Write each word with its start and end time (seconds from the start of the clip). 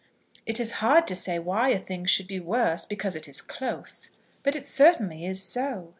It 0.47 0.59
is 0.59 0.71
hard 0.81 1.05
to 1.05 1.15
say 1.15 1.37
why 1.37 1.69
a 1.69 1.77
thing 1.77 2.05
should 2.07 2.25
be 2.25 2.39
worse 2.39 2.87
because 2.87 3.15
it 3.15 3.27
is 3.27 3.39
close, 3.39 4.09
but 4.41 4.55
it 4.55 4.67
certainly 4.67 5.25
is 5.27 5.43
so. 5.43 5.89